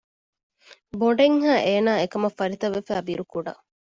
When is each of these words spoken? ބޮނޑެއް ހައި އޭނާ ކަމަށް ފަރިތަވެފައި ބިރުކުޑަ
ބޮނޑެއް 0.99 1.39
ހައި 1.43 1.63
އޭނާ 1.65 1.91
ކަމަށް 2.11 2.37
ފަރިތަވެފައި 2.39 3.05
ބިރުކުޑަ 3.07 3.53